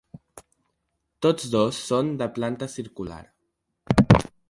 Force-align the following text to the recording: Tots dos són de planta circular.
Tots 1.27 1.53
dos 1.57 1.83
són 1.91 2.11
de 2.23 2.31
planta 2.39 2.73
circular. 2.79 3.25